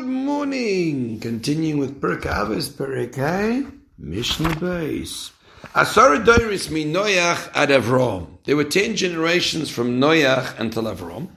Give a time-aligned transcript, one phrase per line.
[0.00, 1.20] Good morning.
[1.20, 3.68] Continuing with Pirkei Avos, Perek eh?
[3.98, 5.30] Mishnah Beis.
[5.74, 8.38] Asar Doiris mi Noach ad Avram.
[8.44, 11.28] There were ten generations from Noach until Avram.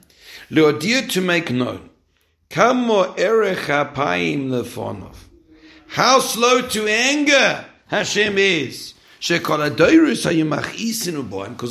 [0.49, 1.89] Leodir to make known.
[2.49, 5.17] Kamo erech hapayim lefonov.
[5.87, 8.93] How slow to anger Hashem is.
[9.19, 9.59] Because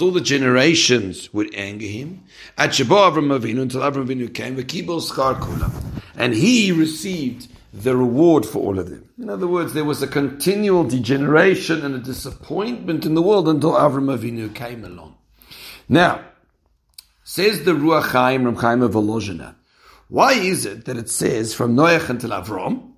[0.03, 2.25] all the generations would anger him.
[2.59, 4.57] At Shabo Avram Avinu until Avram Avinu came,
[6.17, 9.09] and he received the reward for all of them.
[9.19, 13.73] In other words, there was a continual degeneration and a disappointment in the world until
[13.73, 15.17] Avram Avinu came along.
[15.89, 16.23] Now,
[17.25, 19.55] says the Ruach Chaim Ram Chaim of Volozhina,
[20.09, 22.91] why is it that it says from Noach until Avram,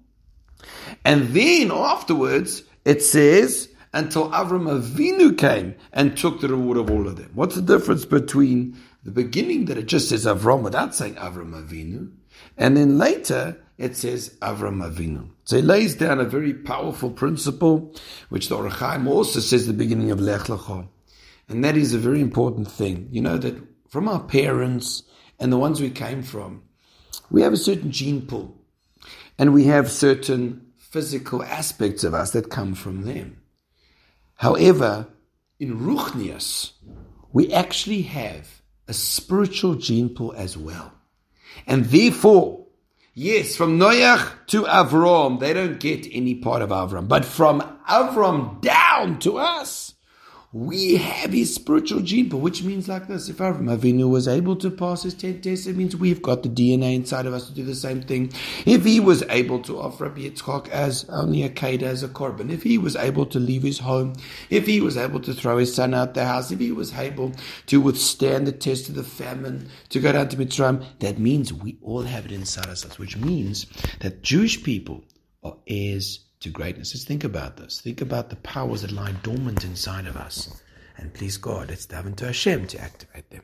[1.04, 7.06] and then afterwards it says until Avram Avinu came and took the reward of all
[7.06, 7.30] of them.
[7.34, 12.10] What's the difference between the beginning that it just says Avram without saying Avram Avinu,
[12.56, 15.30] and then later it says Avram Avinu.
[15.44, 17.94] So he lays down a very powerful principle,
[18.28, 20.88] which the Ohr HaChaim also says at the beginning of Lech Lecha.
[21.48, 23.08] And that is a very important thing.
[23.10, 23.56] You know that
[23.88, 25.02] from our parents
[25.38, 26.62] and the ones we came from,
[27.30, 28.56] we have a certain gene pool.
[29.38, 33.40] And we have certain physical aspects of us that come from them.
[34.36, 35.08] However,
[35.58, 36.72] in Ruchnias,
[37.32, 40.92] we actually have a spiritual gene pool as well.
[41.66, 42.66] And therefore,
[43.14, 47.08] yes, from Noach to Avram, they don't get any part of Avram.
[47.08, 49.94] But from Avram down to us,
[50.54, 53.28] we have his spiritual gene pool, which means like this.
[53.28, 56.48] If Avram Avinu was able to pass his 10 tests, it means we've got the
[56.48, 58.32] DNA inside of us to do the same thing.
[58.64, 62.52] If he was able to offer up Yitzchak as only a Keda, as a korban,
[62.52, 64.12] if he was able to leave his home,
[64.48, 67.32] if he was able to throw his son out the house, if he was able
[67.66, 71.78] to withstand the test of the famine, to go down to Mitzrayim, that means we
[71.82, 73.66] all have it inside us, which means
[73.98, 75.02] that Jewish people
[75.42, 76.94] are heirs to greatness.
[76.94, 77.80] Let's think about this.
[77.80, 80.62] Think about the powers that lie dormant inside of us.
[80.98, 83.30] And please God, let's dive into Hashem to activate them.